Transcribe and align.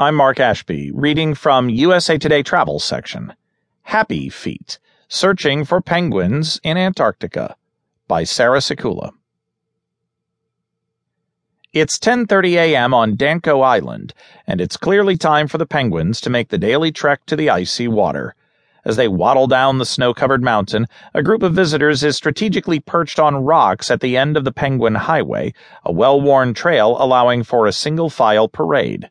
I'm 0.00 0.14
Mark 0.14 0.40
Ashby, 0.40 0.90
reading 0.94 1.34
from 1.34 1.68
USA 1.68 2.16
Today 2.16 2.42
Travel 2.42 2.78
section. 2.80 3.34
Happy 3.82 4.30
Feet 4.30 4.78
Searching 5.08 5.62
for 5.66 5.82
Penguins 5.82 6.58
in 6.64 6.78
Antarctica 6.78 7.54
by 8.08 8.24
Sarah 8.24 8.60
Sekula. 8.60 9.12
It's 11.74 11.98
10:30 11.98 12.54
a.m. 12.54 12.94
on 12.94 13.14
Danco 13.14 13.62
Island, 13.62 14.14
and 14.46 14.58
it's 14.58 14.78
clearly 14.78 15.18
time 15.18 15.46
for 15.46 15.58
the 15.58 15.66
penguins 15.66 16.22
to 16.22 16.30
make 16.30 16.48
the 16.48 16.56
daily 16.56 16.92
trek 16.92 17.26
to 17.26 17.36
the 17.36 17.50
icy 17.50 17.86
water. 17.86 18.34
As 18.86 18.96
they 18.96 19.06
waddle 19.06 19.48
down 19.48 19.76
the 19.76 19.84
snow-covered 19.84 20.42
mountain, 20.42 20.86
a 21.12 21.22
group 21.22 21.42
of 21.42 21.52
visitors 21.52 22.02
is 22.02 22.16
strategically 22.16 22.80
perched 22.80 23.18
on 23.20 23.44
rocks 23.44 23.90
at 23.90 24.00
the 24.00 24.16
end 24.16 24.38
of 24.38 24.44
the 24.44 24.52
Penguin 24.52 24.94
Highway, 24.94 25.52
a 25.84 25.92
well-worn 25.92 26.54
trail 26.54 26.96
allowing 26.98 27.42
for 27.42 27.66
a 27.66 27.72
single-file 27.72 28.48
parade. 28.48 29.10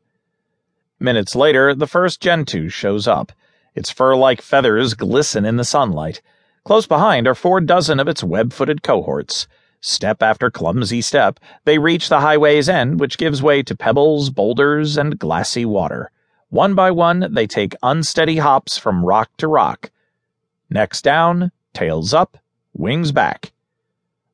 Minutes 1.00 1.36
later, 1.36 1.73
the 1.73 1.88
first 1.88 2.19
Gentoo 2.19 2.68
shows 2.69 3.07
up. 3.07 3.32
Its 3.73 3.89
fur-like 3.89 4.42
feathers 4.42 4.93
glisten 4.93 5.46
in 5.46 5.56
the 5.56 5.64
sunlight. 5.64 6.21
Close 6.65 6.87
behind 6.87 7.28
are 7.28 7.36
four 7.36 7.61
dozen 7.61 8.00
of 8.00 8.07
its 8.07 8.23
web-footed 8.23 8.83
cohorts. 8.83 9.47
Step 9.82 10.21
after 10.21 10.51
clumsy 10.51 11.01
step, 11.01 11.39
they 11.64 11.78
reach 11.78 12.09
the 12.09 12.20
highway's 12.20 12.68
end, 12.68 13.00
which 13.00 13.18
gives 13.18 13.42
way 13.42 13.64
to 13.64 13.78
pebbles, 13.78 14.29
boulders, 14.29 14.97
and 14.97 15.18
glassy 15.18 15.64
water. 15.64 16.11
One 16.50 16.75
by 16.75 16.92
one, 16.92 17.34
they 17.34 17.47
take 17.47 17.75
unsteady 17.81 18.37
hops 18.37 18.78
from 18.78 19.06
rock 19.06 19.29
to 19.37 19.47
rock. 19.47 19.92
Necks 20.70 21.01
down, 21.01 21.54
tails 21.73 22.14
up, 22.14 22.37
wings 22.73 23.14
back. 23.14 23.54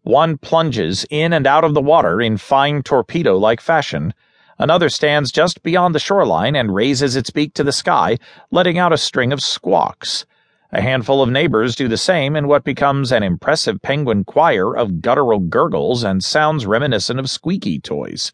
One 0.01 0.37
plunges 0.37 1.05
in 1.09 1.31
and 1.31 1.45
out 1.45 1.63
of 1.63 1.73
the 1.75 1.81
water 1.81 2.21
in 2.21 2.37
fine 2.37 2.81
torpedo 2.81 3.37
like 3.37 3.61
fashion. 3.61 4.13
Another 4.57 4.89
stands 4.89 5.31
just 5.31 5.63
beyond 5.63 5.93
the 5.93 5.99
shoreline 5.99 6.55
and 6.55 6.73
raises 6.73 7.15
its 7.15 7.29
beak 7.29 7.53
to 7.55 7.63
the 7.63 7.73
sky, 7.73 8.17
letting 8.51 8.77
out 8.77 8.93
a 8.93 8.97
string 8.97 9.33
of 9.33 9.41
squawks. 9.41 10.25
A 10.71 10.81
handful 10.81 11.21
of 11.21 11.29
neighbors 11.29 11.75
do 11.75 11.87
the 11.87 11.97
same 11.97 12.35
in 12.35 12.47
what 12.47 12.63
becomes 12.63 13.11
an 13.11 13.21
impressive 13.21 13.81
penguin 13.81 14.23
choir 14.23 14.75
of 14.75 15.01
guttural 15.01 15.39
gurgles 15.39 16.03
and 16.03 16.23
sounds 16.23 16.65
reminiscent 16.65 17.19
of 17.19 17.29
squeaky 17.29 17.79
toys. 17.79 18.31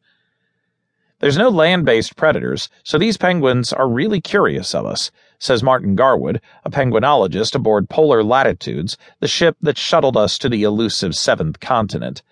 There's 1.19 1.37
no 1.37 1.49
land 1.49 1.85
based 1.85 2.15
predators, 2.15 2.69
so 2.83 2.97
these 2.97 3.17
penguins 3.17 3.71
are 3.71 3.87
really 3.87 4.21
curious 4.21 4.73
of 4.73 4.85
us, 4.87 5.11
says 5.37 5.61
Martin 5.61 5.95
Garwood, 5.95 6.41
a 6.63 6.71
penguinologist 6.71 7.53
aboard 7.53 7.89
Polar 7.89 8.23
Latitudes, 8.23 8.97
the 9.19 9.27
ship 9.27 9.55
that 9.61 9.77
shuttled 9.77 10.17
us 10.17 10.37
to 10.39 10.49
the 10.49 10.63
elusive 10.63 11.15
seventh 11.15 11.59
continent. 11.59 12.23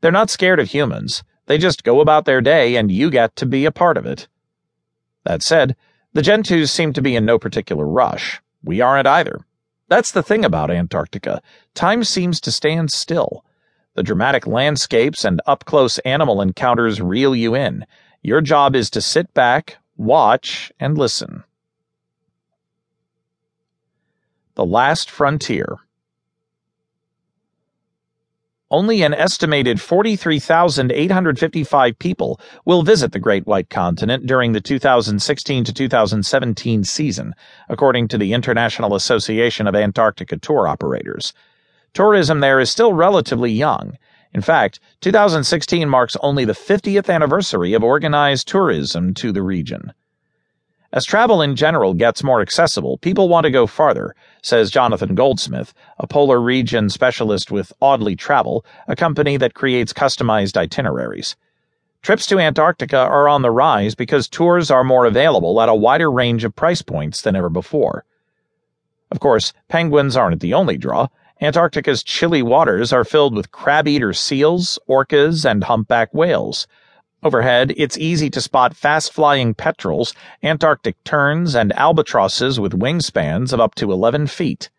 They're 0.00 0.10
not 0.10 0.30
scared 0.30 0.58
of 0.58 0.70
humans. 0.70 1.22
They 1.46 1.58
just 1.58 1.84
go 1.84 2.00
about 2.00 2.24
their 2.24 2.40
day 2.40 2.76
and 2.76 2.90
you 2.90 3.10
get 3.10 3.36
to 3.36 3.46
be 3.46 3.64
a 3.64 3.72
part 3.72 3.96
of 3.96 4.06
it. 4.06 4.28
That 5.24 5.42
said, 5.42 5.76
the 6.12 6.22
Gentoos 6.22 6.70
seem 6.70 6.92
to 6.92 7.02
be 7.02 7.16
in 7.16 7.24
no 7.24 7.38
particular 7.38 7.86
rush. 7.86 8.40
We 8.62 8.80
aren't 8.80 9.06
either. 9.06 9.44
That's 9.88 10.10
the 10.10 10.22
thing 10.22 10.44
about 10.44 10.70
Antarctica. 10.70 11.40
Time 11.74 12.02
seems 12.02 12.40
to 12.40 12.52
stand 12.52 12.90
still. 12.90 13.44
The 13.94 14.02
dramatic 14.02 14.46
landscapes 14.46 15.24
and 15.24 15.40
up 15.46 15.64
close 15.64 15.98
animal 16.00 16.42
encounters 16.42 17.00
reel 17.00 17.34
you 17.34 17.54
in. 17.54 17.86
Your 18.22 18.40
job 18.40 18.74
is 18.74 18.90
to 18.90 19.00
sit 19.00 19.32
back, 19.32 19.78
watch, 19.96 20.72
and 20.80 20.98
listen. 20.98 21.44
The 24.54 24.66
Last 24.66 25.10
Frontier 25.10 25.76
only 28.70 29.02
an 29.02 29.12
estimated 29.14 29.80
43,855 29.80 31.98
people 31.98 32.38
will 32.64 32.82
visit 32.82 33.10
the 33.12 33.20
Great 33.20 33.46
White 33.46 33.70
Continent 33.70 34.26
during 34.26 34.50
the 34.52 34.60
2016 34.60 35.64
to 35.64 35.72
2017 35.72 36.84
season, 36.84 37.32
according 37.68 38.08
to 38.08 38.18
the 38.18 38.32
International 38.32 38.96
Association 38.96 39.68
of 39.68 39.76
Antarctica 39.76 40.36
Tour 40.36 40.66
Operators. 40.66 41.32
Tourism 41.94 42.40
there 42.40 42.58
is 42.58 42.70
still 42.70 42.92
relatively 42.92 43.52
young. 43.52 43.96
In 44.34 44.40
fact, 44.40 44.80
2016 45.00 45.88
marks 45.88 46.16
only 46.20 46.44
the 46.44 46.52
50th 46.52 47.08
anniversary 47.08 47.72
of 47.72 47.84
organized 47.84 48.48
tourism 48.48 49.14
to 49.14 49.30
the 49.32 49.42
region. 49.42 49.92
As 50.96 51.04
travel 51.04 51.42
in 51.42 51.56
general 51.56 51.92
gets 51.92 52.24
more 52.24 52.40
accessible, 52.40 52.96
people 52.96 53.28
want 53.28 53.44
to 53.44 53.50
go 53.50 53.66
farther, 53.66 54.14
says 54.40 54.70
Jonathan 54.70 55.14
Goldsmith, 55.14 55.74
a 55.98 56.06
polar 56.06 56.40
region 56.40 56.88
specialist 56.88 57.50
with 57.50 57.70
Audley 57.82 58.16
Travel, 58.16 58.64
a 58.88 58.96
company 58.96 59.36
that 59.36 59.52
creates 59.52 59.92
customized 59.92 60.56
itineraries. 60.56 61.36
Trips 62.00 62.24
to 62.28 62.38
Antarctica 62.38 62.96
are 62.96 63.28
on 63.28 63.42
the 63.42 63.50
rise 63.50 63.94
because 63.94 64.26
tours 64.26 64.70
are 64.70 64.84
more 64.84 65.04
available 65.04 65.60
at 65.60 65.68
a 65.68 65.74
wider 65.74 66.10
range 66.10 66.44
of 66.44 66.56
price 66.56 66.80
points 66.80 67.20
than 67.20 67.36
ever 67.36 67.50
before. 67.50 68.06
Of 69.10 69.20
course, 69.20 69.52
penguins 69.68 70.16
aren't 70.16 70.40
the 70.40 70.54
only 70.54 70.78
draw. 70.78 71.08
Antarctica's 71.42 72.02
chilly 72.02 72.40
waters 72.40 72.90
are 72.90 73.04
filled 73.04 73.34
with 73.34 73.52
crab 73.52 73.86
eater 73.86 74.14
seals, 74.14 74.78
orcas, 74.88 75.44
and 75.44 75.62
humpback 75.62 76.14
whales. 76.14 76.66
Overhead, 77.26 77.74
it's 77.76 77.98
easy 77.98 78.30
to 78.30 78.40
spot 78.40 78.76
fast 78.76 79.12
flying 79.12 79.52
petrels, 79.52 80.14
Antarctic 80.44 81.02
terns, 81.02 81.56
and 81.56 81.72
albatrosses 81.76 82.60
with 82.60 82.78
wingspans 82.78 83.52
of 83.52 83.58
up 83.58 83.74
to 83.74 83.90
11 83.90 84.28
feet. 84.28 84.70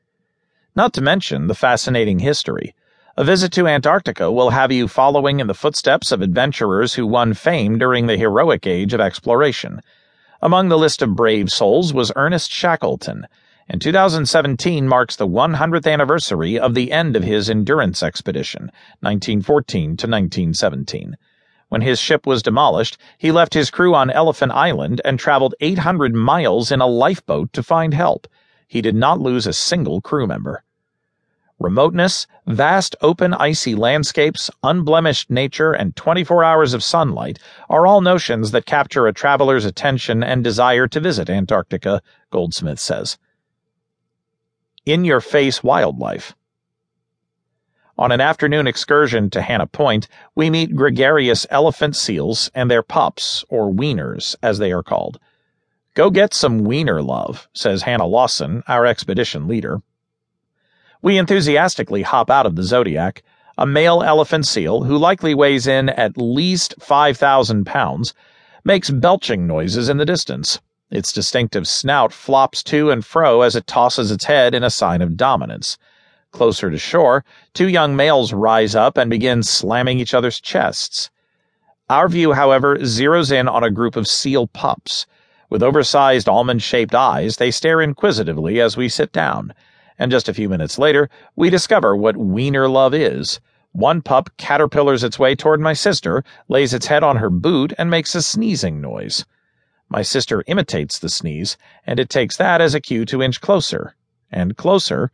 Not 0.74 0.94
to 0.94 1.02
mention 1.02 1.48
the 1.48 1.54
fascinating 1.54 2.20
history. 2.20 2.74
A 3.18 3.26
visit 3.26 3.52
to 3.52 3.68
Antarctica 3.68 4.32
will 4.32 4.52
have 4.52 4.72
you 4.72 4.88
following 4.88 5.42
in 5.42 5.48
the 5.48 5.54
footsteps 5.54 6.14
of 6.14 6.22
adventurers 6.22 6.94
who 6.94 7.06
won 7.06 7.34
fame 7.34 7.78
during 7.78 8.08
the 8.08 8.16
heroic 8.16 8.66
age 8.66 8.94
of 8.94 9.02
exploration. 9.02 9.82
Among 10.42 10.70
the 10.70 10.78
list 10.78 11.02
of 11.02 11.18
brave 11.18 11.52
souls 11.52 11.94
was 11.94 12.14
Ernest 12.16 12.50
Shackleton, 12.50 13.28
and 13.68 13.82
2017 13.82 14.88
marks 14.88 15.18
the 15.18 15.28
100th 15.28 15.92
anniversary 15.92 16.58
of 16.58 16.76
the 16.76 16.94
end 16.94 17.18
of 17.18 17.26
his 17.26 17.50
endurance 17.50 18.02
expedition, 18.02 18.72
1914 19.02 19.98
to 19.98 20.08
1917. 20.08 21.18
When 21.70 21.82
his 21.82 22.00
ship 22.00 22.26
was 22.26 22.44
demolished, 22.44 22.98
he 23.18 23.32
left 23.32 23.54
his 23.54 23.70
crew 23.70 23.94
on 23.94 24.10
Elephant 24.10 24.54
Island 24.54 25.02
and 25.04 25.20
traveled 25.20 25.56
800 25.60 26.16
miles 26.16 26.72
in 26.72 26.80
a 26.80 26.88
lifeboat 26.88 27.52
to 27.54 27.64
find 27.64 27.94
help. 27.94 28.28
He 28.68 28.82
did 28.82 28.96
not 28.96 29.20
lose 29.20 29.46
a 29.46 29.54
single 29.54 30.00
crew 30.00 30.28
member. 30.28 30.64
Remoteness, 31.60 32.28
vast 32.46 32.96
open 33.02 33.34
icy 33.34 33.74
landscapes, 33.74 34.52
unblemished 34.62 35.32
nature, 35.32 35.74
and 35.74 35.96
24 35.96 36.44
hours 36.44 36.74
of 36.76 36.84
sunlight 36.84 37.40
are 37.68 37.88
all 37.88 38.00
notions 38.00 38.52
that 38.52 38.68
capture 38.68 39.08
a 39.08 39.14
traveler's 39.14 39.66
attention 39.66 40.24
and 40.24 40.44
desire 40.44 40.88
to 40.88 41.00
visit 41.00 41.32
Antarctica, 41.32 42.02
Goldsmith 42.30 42.80
says. 42.80 43.18
In 44.86 45.04
your 45.04 45.20
face 45.20 45.64
wildlife. 45.64 46.36
On 48.00 48.12
an 48.12 48.22
afternoon 48.22 48.68
excursion 48.68 49.32
to 49.32 49.42
Hannah 49.42 49.66
Point, 49.66 50.08
we 50.36 50.52
meet 50.52 50.76
gregarious 50.76 51.48
elephant 51.50 51.96
seals 51.96 52.52
and 52.54 52.70
their 52.70 52.84
pups, 52.84 53.44
or 53.50 53.74
weaners, 53.74 54.36
as 54.44 54.60
they 54.60 54.72
are 54.72 54.84
called. 54.84 55.20
Go 55.96 56.12
get 56.12 56.32
some 56.32 56.60
weaner 56.60 57.02
love, 57.02 57.48
says 57.54 57.82
Hannah 57.82 58.06
Lawson, 58.06 58.62
our 58.68 58.86
expedition 58.86 59.48
leader. 59.48 59.82
We 61.02 61.18
enthusiastically 61.18 62.04
hop 62.04 62.30
out 62.30 62.46
of 62.46 62.56
the 62.56 62.62
Zodiac. 62.62 63.24
A 63.58 63.66
male 63.66 64.04
elephant 64.04 64.46
seal, 64.46 64.84
who 64.84 64.96
likely 64.96 65.34
weighs 65.34 65.66
in 65.66 65.90
at 65.90 66.20
least 66.20 66.76
5,000 66.80 67.66
pounds, 67.66 68.14
makes 68.64 68.92
belching 68.92 69.48
noises 69.48 69.90
in 69.90 69.98
the 69.98 70.06
distance. 70.06 70.62
Its 70.92 71.12
distinctive 71.12 71.68
snout 71.68 72.14
flops 72.14 72.62
to 72.62 72.92
and 72.92 73.04
fro 73.04 73.42
as 73.42 73.56
it 73.56 73.66
tosses 73.66 74.12
its 74.12 74.26
head 74.26 74.54
in 74.54 74.64
a 74.64 74.70
sign 74.70 75.02
of 75.02 75.18
dominance. 75.18 75.80
Closer 76.38 76.70
to 76.70 76.78
shore, 76.78 77.26
two 77.56 77.68
young 77.68 77.96
males 77.96 78.32
rise 78.32 78.76
up 78.76 78.96
and 78.96 79.10
begin 79.10 79.42
slamming 79.42 80.00
each 80.00 80.14
other's 80.14 80.40
chests. 80.40 81.10
Our 81.90 82.08
view, 82.08 82.34
however, 82.34 82.78
zeroes 82.78 83.32
in 83.32 83.48
on 83.48 83.64
a 83.64 83.72
group 83.72 83.96
of 83.96 84.08
seal 84.08 84.46
pups. 84.46 85.08
With 85.50 85.64
oversized 85.64 86.30
almond 86.30 86.62
shaped 86.62 86.94
eyes, 86.94 87.38
they 87.38 87.50
stare 87.50 87.82
inquisitively 87.82 88.62
as 88.62 88.78
we 88.78 88.88
sit 88.88 89.12
down. 89.12 89.52
And 89.98 90.12
just 90.12 90.30
a 90.30 90.34
few 90.34 90.48
minutes 90.48 90.78
later, 90.78 91.10
we 91.36 91.50
discover 91.50 91.96
what 91.96 92.18
weaner 92.18 92.70
love 92.70 92.94
is. 92.94 93.40
One 93.72 94.04
pup 94.04 94.30
caterpillars 94.38 95.04
its 95.04 95.18
way 95.18 95.34
toward 95.34 95.60
my 95.60 95.74
sister, 95.74 96.24
lays 96.48 96.72
its 96.72 96.86
head 96.86 97.02
on 97.02 97.18
her 97.18 97.32
boot, 97.32 97.74
and 97.80 97.90
makes 97.90 98.14
a 98.14 98.22
sneezing 98.22 98.80
noise. 98.80 99.26
My 99.90 100.04
sister 100.04 100.44
imitates 100.46 101.00
the 101.00 101.10
sneeze, 101.10 101.58
and 101.88 102.00
it 102.00 102.12
takes 102.12 102.38
that 102.38 102.62
as 102.62 102.76
a 102.76 102.80
cue 102.80 103.06
to 103.06 103.24
inch 103.24 103.42
closer, 103.42 103.96
and 104.32 104.56
closer, 104.56 105.12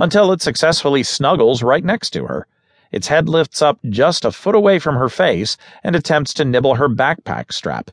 until 0.00 0.32
it 0.32 0.42
successfully 0.42 1.02
snuggles 1.02 1.62
right 1.62 1.84
next 1.84 2.10
to 2.10 2.24
her. 2.24 2.46
Its 2.90 3.06
head 3.06 3.28
lifts 3.28 3.62
up 3.62 3.78
just 3.88 4.24
a 4.24 4.32
foot 4.32 4.54
away 4.54 4.78
from 4.78 4.96
her 4.96 5.08
face 5.08 5.56
and 5.84 5.94
attempts 5.94 6.34
to 6.34 6.44
nibble 6.44 6.74
her 6.74 6.88
backpack 6.88 7.52
strap. 7.52 7.90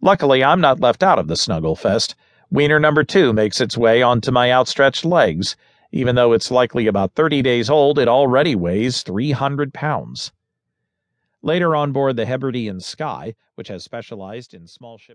Luckily, 0.00 0.42
I'm 0.42 0.60
not 0.60 0.80
left 0.80 1.02
out 1.02 1.18
of 1.18 1.28
the 1.28 1.36
snuggle 1.36 1.76
fest. 1.76 2.14
Weaner 2.50 2.80
number 2.80 3.04
two 3.04 3.32
makes 3.34 3.60
its 3.60 3.76
way 3.76 4.00
onto 4.00 4.30
my 4.30 4.50
outstretched 4.50 5.04
legs. 5.04 5.56
Even 5.92 6.14
though 6.14 6.32
it's 6.32 6.50
likely 6.50 6.86
about 6.86 7.14
30 7.14 7.42
days 7.42 7.68
old, 7.68 7.98
it 7.98 8.08
already 8.08 8.54
weighs 8.54 9.02
300 9.02 9.74
pounds. 9.74 10.32
Later 11.42 11.74
on 11.74 11.92
board 11.92 12.16
the 12.16 12.26
Hebridean 12.26 12.80
Sky, 12.80 13.34
which 13.56 13.68
has 13.68 13.84
specialized 13.84 14.54
in 14.54 14.66
small 14.66 14.96
ships. 14.96 15.08